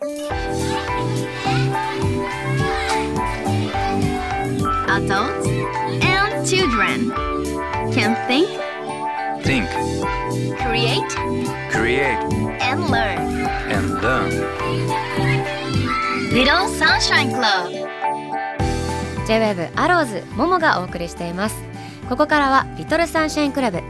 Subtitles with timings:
[0.00, 0.14] Adults
[6.04, 7.10] and children
[7.92, 8.46] can think,
[9.42, 9.68] think,
[10.60, 11.02] create,
[11.72, 12.16] create,
[12.62, 13.18] and learn.
[13.72, 14.30] and learn.
[16.30, 17.72] Little Sunshine Club.
[19.26, 21.56] J-WAVE アローズももがお送りしています
[22.08, 23.82] ここからはリトルサンシャインクラブ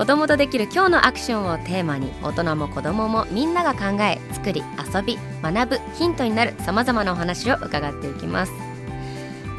[0.00, 4.62] 子供とできる今日のアクションをテーマに大人も子供もみんなが考え作り
[4.94, 8.52] 遊び学ぶヒントになるさまざまなお話を伺っていきます。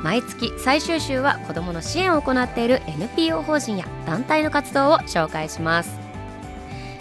[0.02, 5.92] 毎月最終週は子供の支援を行っている NPO 法人や団体の活動を紹介します。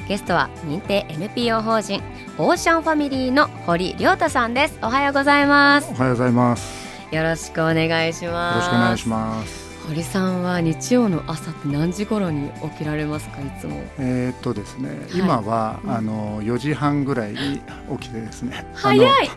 [0.07, 2.03] ゲストは認定 NPO 法人
[2.37, 4.79] オーシャンファミリーの堀亮太さんです。
[4.83, 5.91] おはようございます。
[5.93, 6.91] おはようございます。
[7.11, 8.59] よろしくお願いしよます。
[8.59, 9.70] ろしくお願いします。
[9.91, 13.41] 堀さんは日曜の朝って何時頃に起きられますか？
[13.41, 13.83] いつも。
[13.99, 15.19] えーっとですね、い。
[15.19, 15.91] 今は、うん。
[15.91, 17.61] あの4時半ぐらいに
[17.99, 18.65] 起きてですね。
[18.75, 19.31] 早い。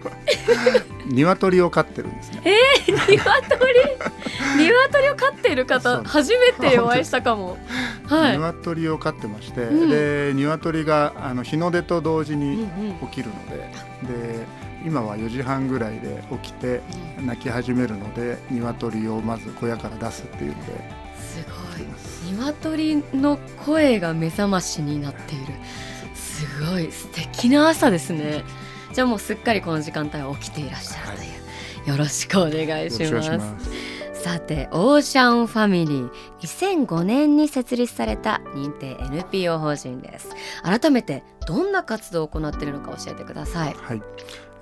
[1.10, 2.42] 鶏を飼ってるんですね。
[2.88, 3.18] 鶏？
[4.58, 7.58] 鶏を飼っている方初めてお会いしたかも。
[8.06, 9.90] はい、鶏を飼ってまして、うん。
[9.90, 12.96] で鶏があの日の出と同時うんうにん。
[13.08, 13.58] 起きるので、
[14.08, 14.46] で
[14.86, 16.82] 今は4時半ぐらいで起きて
[17.26, 21.04] 鳴き始めるので、鶏をまず小屋から出すっていうので。
[21.18, 22.38] すごい。
[22.38, 25.54] 鶏の声が目覚ましになっている。
[26.14, 26.92] すごい。
[26.92, 28.44] 素敵な朝ですね。
[28.94, 31.28] じゃあもうすっかりこの時間帯は起きていらっしゃるとい
[31.88, 33.94] う、よろしくお願いします。
[34.24, 36.10] さてオーシャンファミリー
[36.40, 40.30] 2005年に設立された認定 NPO 法人です。
[40.64, 43.76] 改めてどんな活動を行っているのか教えてください。
[43.78, 44.02] はい、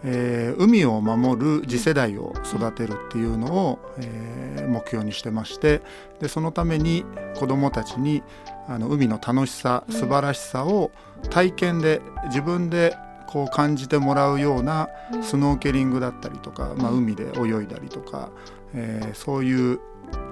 [0.04, 5.82] えー海を守る次世代を育てるっていうのを、えー目標にしてまして
[6.20, 7.04] でそのために
[7.36, 8.24] 子どもたちに
[8.68, 9.94] あの海の楽しさうん。
[9.94, 10.92] 素晴らしさを
[11.30, 12.96] 体験で自分で
[13.28, 14.90] こう感じてもらうような
[15.22, 18.30] スノーケリングだったりとか、まあ、うん海で泳いだりとか、
[18.74, 19.80] えーそういう、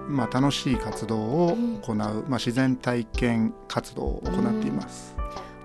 [0.07, 5.15] まあ、楽しい活動を行う、まあ、自然体験活動を行っています。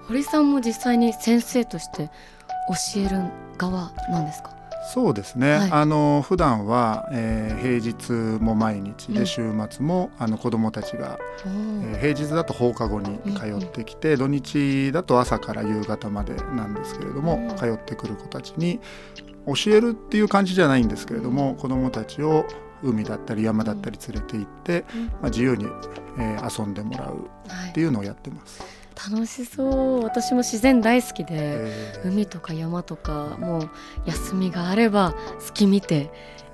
[0.06, 2.10] 堀さんも実際に先生として
[2.68, 4.50] 教える側なんですか？
[4.92, 5.72] そうですね、はい。
[5.72, 9.14] あの普段は、えー平日も毎日うん。
[9.14, 17.56] で週末も、あの子どもたちが、えー平日だと放課後に通ってきて、土日だと朝から夕方までなんですけれども、うん。
[17.56, 18.78] 通ってくる子たちに
[19.46, 22.44] 教えるっていう感じじゃないんですけれども、子どもたちを
[22.82, 25.06] 海だったり山だったり連れて行って、うん。
[25.06, 25.64] まあ、自由に、
[26.18, 28.62] えー遊んでもらうはいっていうのをやってます。
[29.10, 30.02] 楽しそう。
[30.04, 32.08] 私も自然大好きで、えー。
[32.08, 33.70] 海とか山とかもう
[34.06, 36.10] 休みがあれば月見て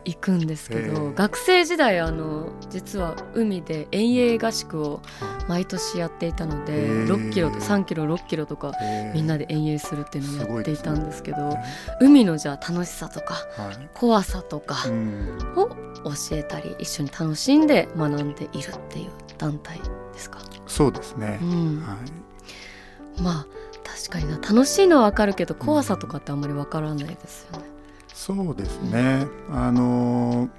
[0.07, 1.15] 行くんですけど、えー。
[1.15, 5.03] 学生時代あの実は海で遠泳合宿を
[5.49, 7.07] 毎年やっていたので、えー。
[7.07, 9.15] 6キロと3キロ6キロとかえー。
[9.15, 13.89] みんなで遠泳するっていうのをやっていたんですけどすごい海のじゃあ楽しさとかはい。
[13.95, 15.39] 怖さとかうん。
[15.57, 15.69] を
[16.05, 20.39] 教えたり一緒に楽しんで学んでいるっていう団体ですか？
[20.67, 21.39] そうですね。
[21.43, 22.30] う、ん、はい
[23.23, 23.47] まあ
[23.85, 27.65] 確かにな楽しいのはわかるけど怖さとかってあんまりわからないですよね。
[28.13, 29.27] そうですね。
[29.51, 30.51] あのー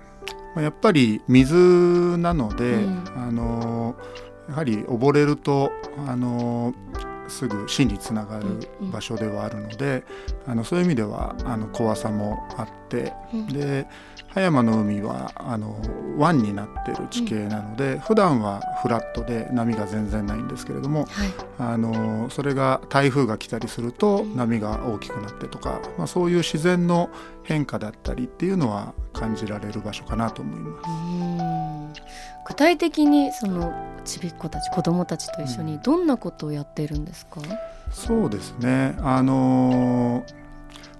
[0.56, 1.56] まあやっぱり水
[2.18, 5.72] なので、うんあのーやはり溺れると
[6.08, 8.92] あのーすぐ死につながるうんうん。
[8.92, 10.04] 場所ではあるので、
[10.46, 13.48] あのそういう意味ではあの怖さもあって、うん。
[13.48, 13.88] で
[14.28, 15.76] 葉山の海はあの
[16.18, 21.08] 湾になってる地形なので、普段はフラットで波が全然ないんですけれども、はい、
[21.60, 24.36] あのそれが台風が来たりするとうん。
[24.36, 27.10] 波が大きくなってとか、まあ、そういう自然の
[27.44, 30.90] 変化だったりっていうのは感じられる場所かなと思います。
[30.90, 31.94] うん。
[32.48, 33.72] 具体的にその
[34.04, 37.40] ちびっ子たち子供たちと一緒にどんなことをやっているんですか、
[37.92, 38.96] そうですね。
[39.00, 40.26] あの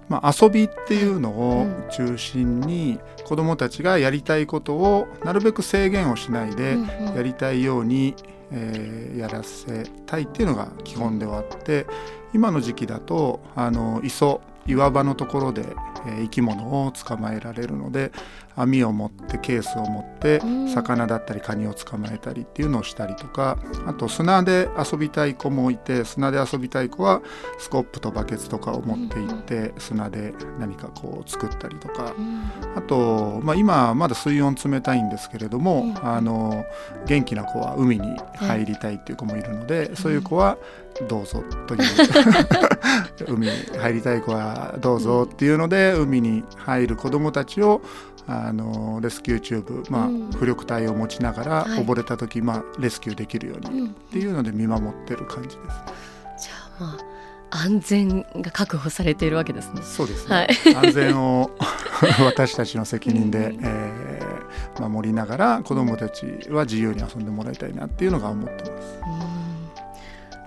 [0.08, 1.90] まあ、遊びっていうのをうん。
[1.90, 7.14] 中心に子どもたちがやりたいことをなるべく制限をしないでうんうん。
[7.14, 8.14] やりたいように、
[8.50, 11.86] えーやらせたいっていうのが基本ではあって
[12.34, 18.12] 今の時期だとあの磯岩場のところで、えー生き物を捕まえられるので
[18.56, 20.68] 網を持ってケースを持ってうん。
[20.68, 27.22] 魚だったりカニを捕まえたりっていうのをしたりとかあと砂で遊びたい子もいて砂で遊びたい子は
[27.58, 32.14] スコップとバケツとかを持って行って砂で何かこう作ったりとか。
[32.16, 32.42] うん。
[32.76, 36.06] あと、まあ、今まだ水温冷たいんですけれども、うん。
[36.06, 36.64] あの
[37.06, 40.58] 元気な子は海に入りたいっていう子もいるので、そういう子は
[41.08, 41.80] どうぞという
[43.28, 47.82] 海に入りたい子はどうぞっていうので、海に入る子どもたちを
[48.26, 55.58] あのレスキューチューブ、まあうん浮力体を持ちながらはい溺れた時、まあ、レスキューできるようにっうんていうので見守ってる感じです。
[55.58, 57.12] じゃあまあ
[57.54, 59.82] 安全が確保されているわけですね。
[59.82, 61.50] そうですね、はい安全を
[62.24, 64.12] 私たちの責任で、うんえー
[64.80, 68.98] 守りながら子どもたちは自由に遊んでもらいたいなっていうのが思ってます。
[69.36, 69.41] うん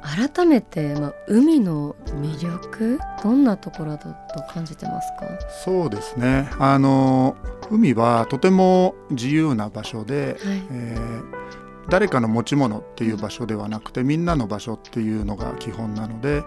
[0.06, 5.28] 改めて、まあ、海の魅力どんなところだと感じてますか、
[5.63, 6.50] そうですね。
[6.60, 7.36] あの
[7.72, 10.63] 海はとても自由な場所で、はい。
[10.72, 11.46] えー
[11.88, 16.44] 誰かの持ち物っていう場所ではなくてみんなの場所っていうのが基本なので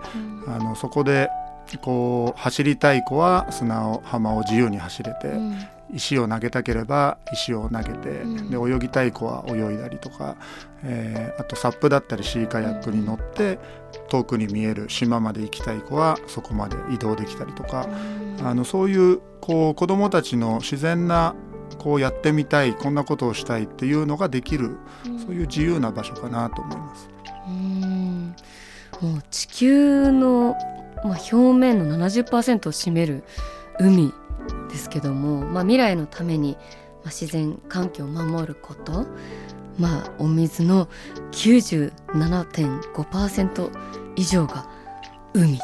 [0.48, 1.30] あのそこで
[1.80, 5.56] こう走りたい子は砂を浜を自由に走れて、うん
[5.94, 8.50] 石を投げたければ石を投げて、うん。
[8.50, 10.36] で泳ぎたい子は泳いだりとか、
[10.84, 13.58] えーあとサップだったりシーカヤックに乗って
[14.08, 17.88] 遠くに見える島まで行きたい子はそこまで移動できたりとか、
[18.42, 21.34] あのそういうこう子どもたちの自然な
[21.78, 24.78] こうやってみたいこんなことをしたいっていうのができる
[25.24, 27.08] そういう自由な場所かなと思います。
[27.46, 28.34] うん。
[29.00, 30.56] もう地球の、
[31.04, 33.22] まあ、表面の70%を占める
[33.78, 34.12] 海
[34.68, 36.56] ですけども、まあ、未来のために、
[37.04, 39.06] まあ、自然環境を守ること、
[39.78, 40.88] まあ、お水の
[41.32, 43.70] 97.5%
[44.16, 44.66] 以上が
[45.34, 45.62] 海っていうね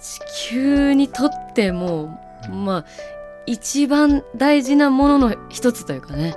[0.00, 0.20] 地
[0.50, 2.18] 球にとっても
[2.50, 2.84] まあ
[3.46, 6.34] 一番大事なものの一つというかね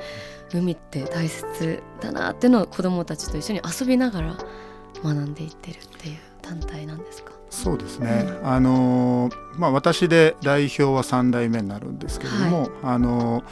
[0.54, 4.36] 海って大切だなっていうのを子どもたちと一緒に遊びながら
[5.04, 7.34] 学んでいってるっていう団体なんですか？
[7.56, 13.44] そうですね、あのーまあ、私で代表は3代目になるんですけれども、あのー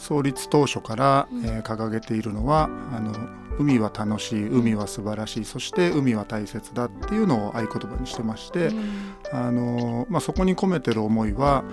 [0.00, 1.44] 創立当初から、うん。
[1.44, 3.12] えー掲げているのはあの
[3.58, 9.04] 海は楽しい海は素晴らしいそして海は大切だっていうのを合言葉にしてまして、うん。
[9.30, 11.64] あのまあ、そこに込めてる思いは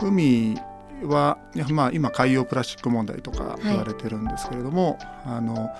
[0.00, 0.56] 海
[1.02, 1.38] は
[1.70, 5.70] まあ、今海洋プラスチック問題とか言われてるんですけれども、あの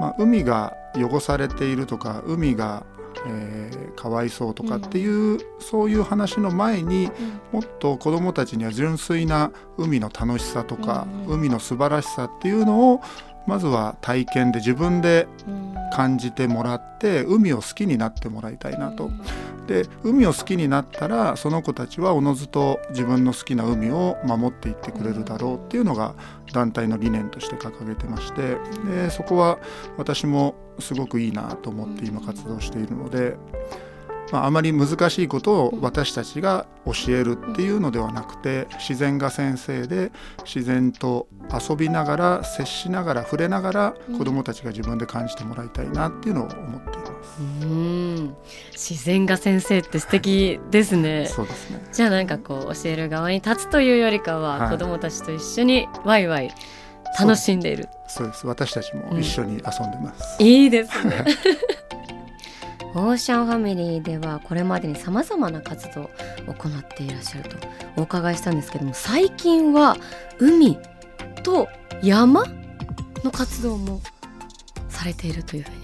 [0.00, 2.84] まあ、海が汚されているとか海が、
[3.26, 7.10] えーかわいそうとかっていう、そういう話の前に
[7.52, 11.34] もっと子どもたちには純粋な海の楽しさとか、うん。
[11.40, 13.00] 海の素晴らしさっていうのを
[13.46, 15.74] まずは体験で自分でうん。
[15.94, 19.10] 感じてもらって海を好きになってもらいたいなと。
[19.66, 26.14] で海を好きになったらその子たちはおのずと自分の好きな海を守っていってくれるだろうっていうのが
[26.52, 28.56] 団体の理念として掲げてまして
[28.86, 29.58] でそこは
[29.96, 33.36] 私もすごくいいなと思って今活動しているので、
[34.32, 40.12] まあ、あまり難しいことを私たちが教えるっていうのではなくて自然が先生で
[40.44, 47.03] 自然と遊びながら接しながら触れながら子どもたちが自分で感じてもらいたいなっていうのを思っています。
[47.40, 48.36] うん。
[48.72, 51.26] 自然が先生って素敵ですね。
[51.26, 51.82] そうですね。
[51.92, 54.70] じゃあなんかこう教える側に立つというよりかは、はい。
[54.70, 56.50] 子どもたちと一緒にワイワイ
[57.18, 57.88] 楽しんでいる。
[58.08, 58.46] そうです。
[58.46, 59.60] 私たちも一緒に遊ん
[59.90, 61.24] でます、いいですね。
[62.96, 66.10] オーシャンファミリーではこれまでにさまざまな活動を
[66.46, 67.56] 行っていらっしゃると。
[67.96, 69.96] お伺いしたんですけども最近は
[70.38, 70.78] 海
[71.42, 71.68] と
[72.02, 72.44] 山
[73.24, 74.00] の活動も
[74.88, 75.76] されているというふうに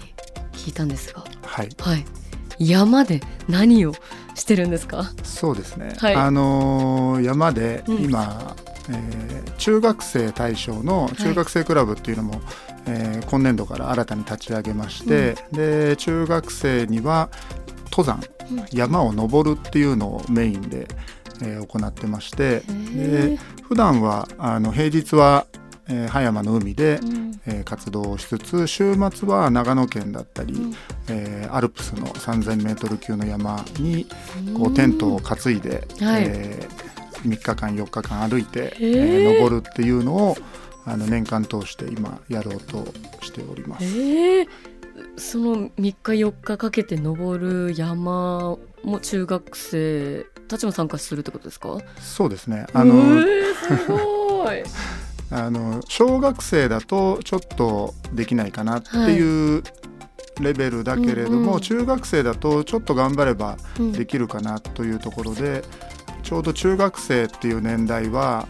[0.53, 1.69] 聞いたんですが、はい。
[1.79, 2.05] はい、
[2.59, 3.19] 山で
[3.49, 3.93] 何を
[4.35, 5.11] してるんですか？
[5.23, 6.15] そうですね、はい。
[6.15, 8.03] あのー山でうん。
[8.03, 8.55] 今、
[8.89, 12.41] えー中学生対象の中学生クラブっていうのも、
[12.87, 17.29] えー今年度から新たに立ち上げまして、で中学生には
[17.91, 18.65] 登山うん。
[18.71, 20.87] 山を登るっていうのをメインで、
[21.43, 22.63] えー行ってまして
[22.95, 25.45] へで普段はあの平日は、
[25.91, 27.31] えー葉山の海で、うん。
[27.45, 30.73] えー活動をしつつ週末は長野県だったり、うん。
[31.09, 34.05] えーアルプスの 3,000m 級の山に
[34.57, 36.23] こうテントを担いで、はい。
[36.27, 36.67] え
[37.23, 39.29] 3日間4日間歩いて、えへー。
[39.29, 40.37] ー登るっていうのを
[40.85, 42.85] あの年間通して今やろうと
[43.21, 43.85] しております。
[43.85, 44.47] えー。
[45.17, 51.77] その3日4日かけて登る山も中学生たちも参加するってことですか？
[51.99, 52.65] そうですね。
[52.73, 52.93] ああの、
[53.23, 54.63] すごい
[55.31, 59.63] あの小学生だとちょっとできないかなっていう
[60.41, 61.61] レベルだけれども、うんうん。
[61.61, 63.91] 中学生だとちょっと頑張ればうん。
[63.93, 65.63] できるかなというところで
[66.23, 68.47] ちょうど中学生っていう年代は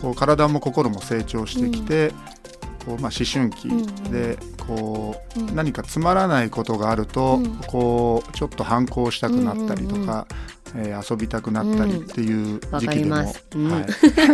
[0.00, 2.12] こう体も心も成長してきて、
[2.84, 3.68] こうまあ、思春期
[4.10, 5.56] でこううん。
[5.56, 7.56] 何かつまらないことがあると、うん。
[7.66, 10.26] こうちょっと反抗したくなったりとか、
[10.76, 13.70] えー遊びたくなったりっていう時期でも、うん。
[13.70, 13.86] はい。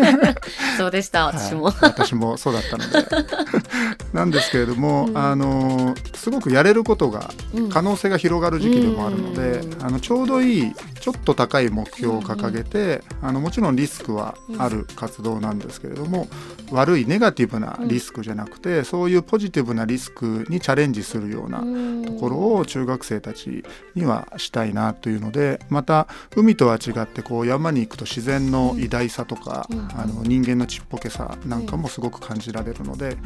[0.79, 1.75] そうでした私も、はい。
[1.83, 3.07] 私もそうだったので。
[4.13, 5.19] なんですけれども、うん。
[5.19, 7.69] あのすごくやれることがうん。
[7.71, 9.85] 可能性が広がる時期でもあるので、うん。
[9.85, 16.29] あのちょうどいいちょっと高い目標を掲げて、あのもちろんリスクはある活動なんですけれども、
[16.71, 21.61] 悪いネガティブなリスクじゃなくて、そういうポジティブなリスクにチャレンジするような
[22.07, 29.89] ところを中学生たちにはしたいなというのでまた海とは違ってこう山に行くと自然の偉大さとか、うん。
[29.99, 33.17] あの人間のちっぽけさなんかもすごく感じられるので、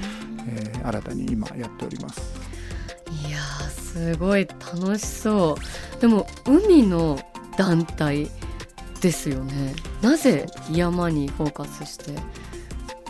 [0.47, 2.54] えー新たに今やっております。
[3.95, 5.57] すごい楽しそ
[5.97, 6.01] う。
[6.01, 7.19] でも海の
[7.57, 8.29] 団体
[9.01, 9.75] ですよね。
[10.03, 12.11] なぜ山にフォーカスして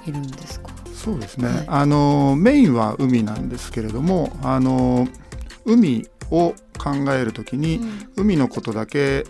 [0.07, 0.69] いるんですか？
[0.95, 1.65] そうですね、はい。
[1.69, 5.09] あのメインは海なんですけれどもあの
[5.65, 7.81] 海を考えるときに、
[8.17, 9.25] 海のことだけ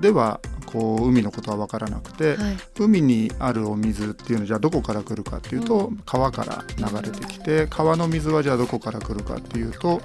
[0.00, 2.56] ではこう海のことは分からなくて、はい。
[2.78, 6.02] 海にあるお水っていうのはじゃあどこから来るかっていうと、うん。
[6.04, 10.00] 川から流れてきて川の水はじゃあどこから来るかっていうと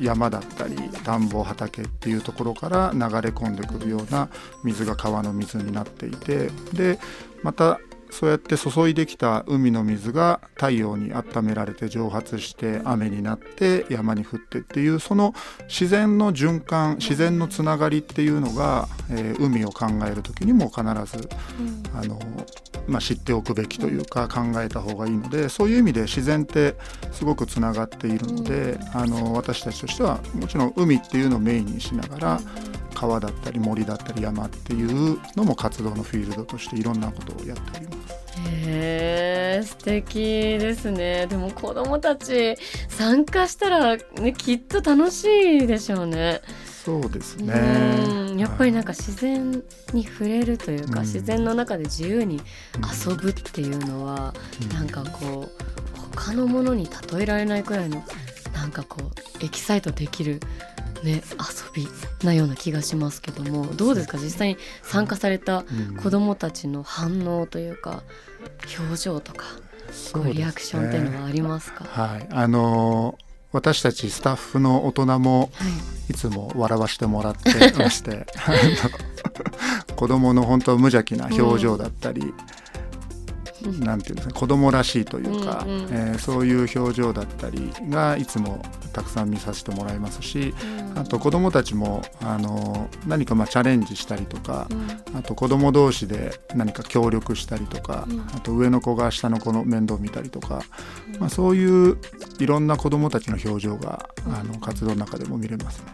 [0.00, 4.28] 山だったり田んぼ畑っていうところから流れ込んでくるような
[4.64, 6.98] 水が川の水になっていてで
[7.42, 7.80] また
[8.12, 15.34] そうやって注いできた海の水が太陽に温められて蒸発して雨になって山に降ってっていうその
[15.66, 21.28] 自然の循環自然のつながりっていうのが、えー海を考える時にも必ず
[21.94, 22.18] あの、
[22.86, 26.76] まあ、知っておくべきというか考えた方がいいのでそういう意味で自然って
[27.10, 32.40] すごくつながっているので、あの私たちとしてはもちろん海っていうのをメインにしながら
[33.02, 38.22] 川だったり森だったり山っていうのも活動のフィールドとしていろんなことをやっております。
[38.48, 41.26] へえ素敵ですね。
[41.26, 42.56] でも子供たち
[42.88, 46.40] 参加したら、ね、きっと楽しいでしょうね。
[46.84, 47.54] そうですね。
[48.32, 48.38] うん。
[48.38, 51.06] やっぱりなんか、か自然に触れるというか、うん。
[51.06, 52.40] 自然の中で自由に
[53.06, 54.68] 遊ぶっていうのは、うん。
[54.76, 58.02] なんかこう他のものに例えられないくらいの
[58.54, 60.40] なんかこうエキサイトできる、
[61.02, 61.88] ね、遊び
[62.24, 64.18] なような気がしますけどもどうですか？
[64.18, 65.96] 実際に参加されたうん。
[65.96, 68.02] 子どもたちの反応というか
[68.78, 69.44] 表情とか
[70.12, 71.84] こうリアクションっていうのはありますか？
[71.84, 75.68] はい、あのー私たちスタッフの大人もは
[76.08, 76.12] い。
[76.12, 78.50] いつも笑わしてもらってまして あ
[79.88, 82.32] の子供の本当無邪気な表情だったり、
[83.80, 85.82] なんていうんですか子供らしいというか、うんうん。
[85.90, 90.54] えーそういう表情だったりがいつもたくさん見させてもらいますし
[90.94, 94.68] あと子供たちもあの何かまあチャレンジしたりとか、
[95.14, 98.20] あと子供同士で何か協力したりとか、うん。
[98.20, 100.62] あと上の子が下の子の面倒を見たりとか、
[101.18, 101.98] まあ、そういう
[102.38, 105.92] いろんな子供たちの表情があの活動の中でも見れますね。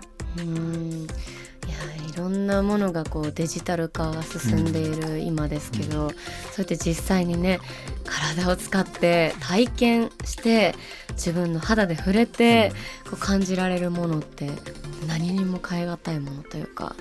[2.19, 6.15] ろんなものがこうデジタル化が進んでいる今ですけど、そう
[6.59, 7.61] やって実際にね
[8.05, 10.75] 体を使って体験して
[11.13, 12.73] 自分の肌で触れて、
[13.05, 14.51] こう感じられるものって
[15.07, 16.95] 何にも代え難いものというか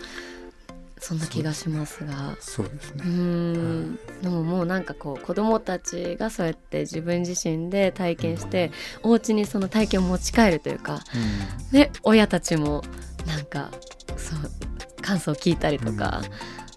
[1.00, 2.31] そんな気がしますが。
[2.31, 3.03] うそうですね。
[3.05, 3.95] ん。
[4.21, 8.71] でももうなんかこう子供たちがそうやって自分自身で体験して
[9.03, 11.00] お家にその体験を持ち帰るというか
[11.71, 12.83] で親たちも
[13.25, 13.69] なんか
[14.17, 14.66] そう
[15.08, 16.22] 感想を聞いたりとか、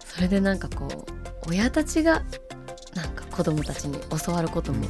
[0.05, 0.87] それでなんかこ
[1.45, 2.23] う親たちが
[2.95, 4.85] なんか子供たちに教わることも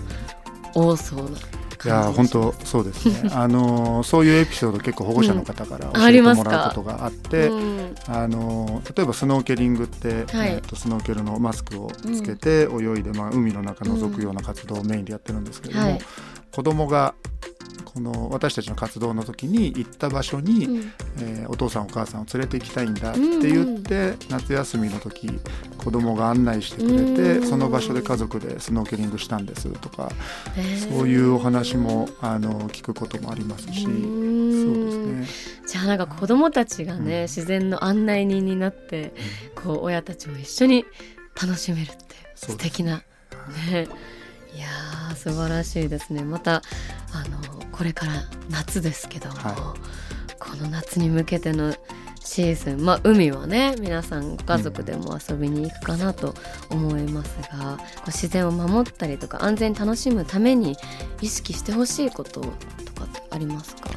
[0.75, 1.37] 多そうな
[1.83, 3.29] いや本当そうですね。
[3.33, 5.93] あのそういうエピソード結構保護者の方からうん。
[5.93, 10.49] 教えてもらうことがあって、うんあの例えばスノーケリングって、はい。
[10.49, 16.01] えっとスノーケルのマスクをつけて泳いで、まあ、海の中覗くような活動をメインでやってるんですけれども、はい。
[16.51, 17.15] 子供が
[17.93, 20.93] この私たちの活動の時に行った場所に、うん。
[21.19, 25.29] えーお父さんお母さんを連れて行きたいんだって言って、夏休みの時
[25.77, 27.47] 子供が案内してくれて、うん。
[27.47, 30.09] その場所で家族でスノーケリングしたんですとか、
[30.89, 35.25] そういうお話もあの聞くこともありますし、そううん。
[35.25, 35.67] ですね。
[35.67, 37.21] じゃあなんか子供たちがね、うん。
[37.23, 39.13] 自然の案内人になって
[39.55, 40.85] こう親たちも一緒に
[41.41, 43.03] 楽しめるって素敵な
[43.71, 43.87] ね
[44.55, 46.23] いやー素晴らしいですね。
[46.23, 46.61] また
[47.13, 48.13] あのこれから
[48.49, 49.75] 夏ですけども、は
[50.39, 51.73] この夏に向けての
[52.23, 56.35] シーズンまあ海はね皆さんご家族でも遊びに行くかなと
[56.69, 60.75] 思いますが、こう自然を守ったりとか安全に楽しむために
[61.21, 63.89] 意識してほしいこととかってありますか、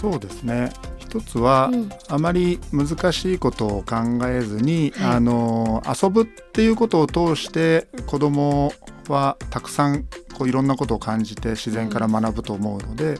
[0.00, 0.72] そうですね。
[0.98, 1.90] 一つは、うん。
[2.08, 3.96] あまり難しいことを考
[4.26, 8.72] えずに、はいあの遊ぶっていうことを通して子供
[9.12, 13.18] はたくさんこういろんなことを感じて自然から学ぶと思うので、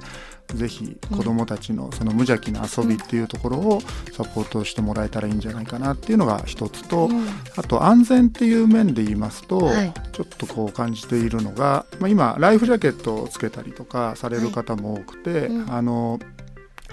[0.55, 3.81] ぜひ子供たちのその無邪気な遊びっていうところを
[4.13, 7.27] サポートしてもらえたらいいんじゃないかなっていうのが一つと、うん。
[7.57, 9.93] あと安全っていう面で言いますと、はい。
[10.13, 15.73] ちょっとこう感じているのが、まあ、今ライフジャケットをつけたりとかされる方も多くて、うん。
[15.73, 16.21] あの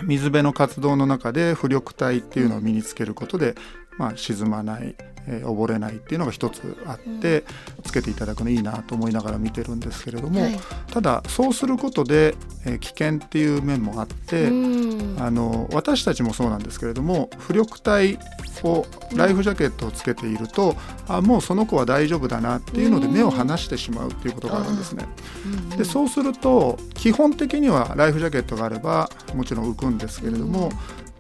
[0.01, 3.55] 水辺の活動の中で浮力体っていうのを身につけることで、
[3.97, 4.95] まあ、沈まない、
[5.27, 7.45] えー溺れないっていうのが一つあって、
[7.83, 10.59] つけていただくのいいなと思いながら見てるんですけれども、はい。
[10.91, 12.35] ただそうすることで、
[12.65, 15.15] えー危険っていう面もあって、うん。
[15.19, 18.19] あの私たちもそうなんですけれども浮力体
[18.63, 18.85] を
[19.15, 20.75] ライフジャケットをつけていると、
[21.07, 23.13] あもうその子は大丈夫だなっていうのでうん。
[23.13, 25.05] 目を離してしまうっていうことがあるんですね。
[25.45, 25.69] うん。
[25.69, 30.69] でそうすると基本的にはライフジャケットがあればもちろん浮くんですけれども、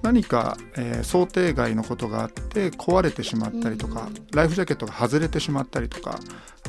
[0.03, 6.19] 何か、えー想定外のことがあって壊れてしまったりとか、ライフジャケットが外れてしまったりとか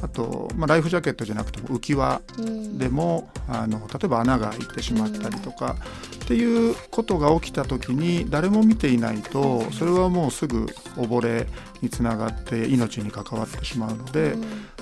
[0.03, 2.79] あと、まあ、ライフジャケットじゃなくても浮き輪うん。
[2.79, 5.77] でもあの例えば穴が開いてしまったりとか、
[6.25, 10.65] っていうことが起きた時に誰も見ていないとそれはもうすぐ
[10.97, 11.47] 溺れ
[11.83, 14.35] につながって命に関わってしまうので、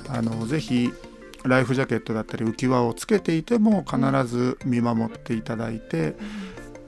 [0.08, 0.92] あのぜひ
[1.44, 6.14] ライフジャケットだったり浮き輪をつけていても必ず見守っていただいて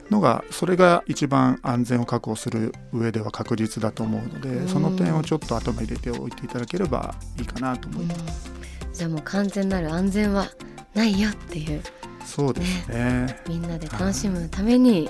[0.09, 8.51] のがそれが一番安全を確保する上では確実だと思うので、うんその点をちょっと頭入れておいていただければいいかなと思います。
[8.93, 10.47] じゃあもう完全なる安全は
[10.93, 11.81] ないよっていう
[12.25, 13.39] そうですね。
[13.47, 15.09] みんなで楽しむために。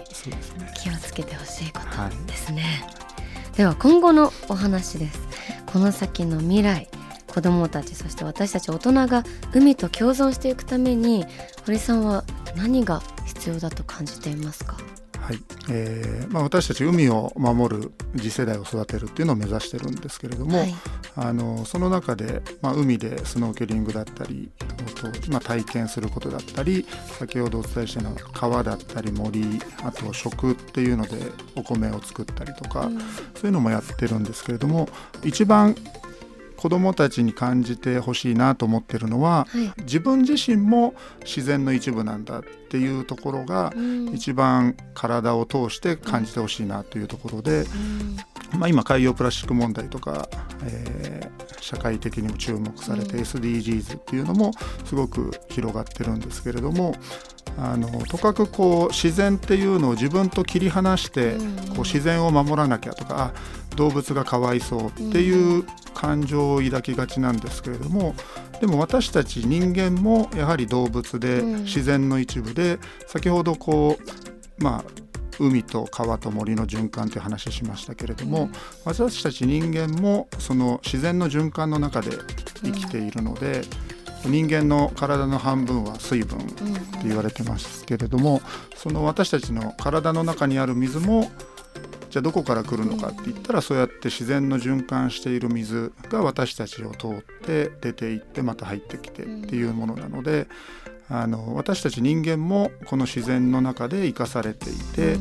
[0.75, 2.63] 気をつけてほしいことはいですね、
[3.57, 5.19] では今後のお話です
[5.65, 6.87] この先の未来
[7.27, 9.23] 子どもたちそして私たち大人が
[9.53, 11.25] 海と共存していくために
[11.65, 12.23] 堀さんは
[12.55, 14.77] 何が必要だと感じていますか？
[15.19, 15.39] はい。
[15.69, 20.75] えーまあ、私たち海を守る次世代を育てるっていうのを目指してるんですけれども、はい。
[21.15, 24.65] あのその中で、まあ、海でスノーケリングだったりあ
[24.99, 26.85] と、まあ、体験することだったり
[27.17, 31.17] 先ほどお伝えしたような川だったり森あと食っていうので
[31.55, 32.99] お米を作ったりとか、うん。
[32.99, 33.05] そ
[33.43, 34.89] ういうのもやってるんですけれども
[35.23, 35.75] 一番
[36.65, 39.81] 子どもたちに感じてほしいなと思ってるのははい。
[39.83, 44.07] 自分自身も自然の一部なんだっていうところがうん。
[44.15, 48.17] 一番体を通して感じてほしいなというところで、うん
[48.57, 50.29] まあ、今海洋プラスチック問題とか、
[50.63, 53.21] えー社会的にも注目されてうん。
[53.23, 54.51] SDGs っていうのも
[54.85, 56.95] すごく広がってるんですけれども
[57.57, 68.13] あのとかくこう自然っていうのを自分と切り離してうんこう自然を守らなきゃとかあ動物がかわいそうっていう感情を抱きがちなんですけれども
[68.61, 71.63] でも私たち人間もやはり動物でうん。
[71.63, 72.77] 自然の一部で
[73.07, 73.97] 先ほどこ
[74.59, 75.04] うまあ
[75.39, 78.49] 海と川と森の循環という話しましたけれども、
[78.83, 82.11] 私たち人間もその自然の循環の中で
[82.63, 83.63] 生きているので、
[84.29, 86.63] 人間の体の半分は水分って
[87.07, 88.41] 言われてますけれども
[88.75, 91.29] その私たちの体の中にある水も
[92.15, 100.47] じゃあどこから来るのかって言ったらそうやって自然の循環している水が私たちを通って出ていってまた入ってきてっていうものなので
[101.09, 105.17] あの私たち人間もこの自然の中で生かされていて、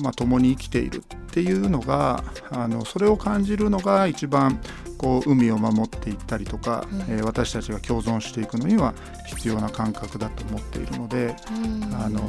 [0.00, 4.60] まあ、共に生きているっていうのがあのそれを感じるのが一番
[5.02, 7.00] こう海を守っていったりとか、うん。
[7.00, 8.94] えー私たちが共存していくのには
[9.26, 11.94] 必要な感覚だと思っているので、うん。
[11.94, 12.20] あの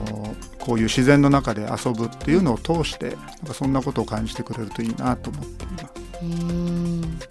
[0.59, 5.85] こういう自然の中で遊ぶっていうのを通してなんかそんなことを感じてくれるといいなと思っています。
[6.21, 7.01] うーん。
[7.01, 7.27] で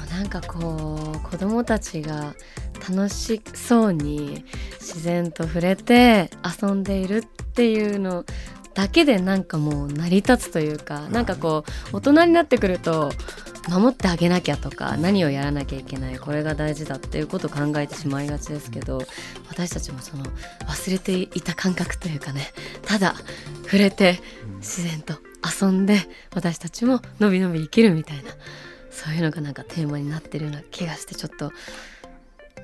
[0.00, 2.34] もなんかこう子供たちが
[2.88, 4.44] 楽しそうに
[4.80, 7.22] 自然と触れて遊んでいるっ
[7.54, 8.24] ていうの
[8.74, 13.12] だけでなんかもう成り立つというか、なんかこう大人になってくると
[13.68, 19.00] 守ってあげなきゃとか何をやらなきゃいけないこれが大事だっていうことを考えてしまいがちですけど
[19.48, 20.24] 私たちもその
[20.66, 22.52] 忘れていた感覚というかね
[22.84, 23.14] ただ
[23.64, 24.18] 触れて
[24.56, 25.14] 自然と
[25.60, 25.98] 遊んで
[26.34, 28.32] 私たちものびのび生きるみたいな
[28.90, 31.52] そういうのがなんかテーマになってるような気がしてちょっと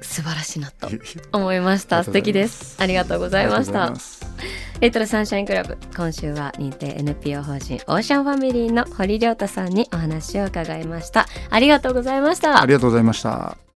[0.02, 0.88] 素晴らしいなと
[1.32, 2.04] 思いました。
[2.04, 2.76] 素敵です。
[2.80, 3.84] ありがとうございました。
[3.84, 4.80] ありがとうございます。
[4.80, 11.26] レトロサンシャインクラブ今週は認定 NPO 法人オーシャンファミリーの堀亮太さんにお話を伺いました。
[11.50, 12.62] ありがとうございました。
[12.62, 13.58] ありがとうございました。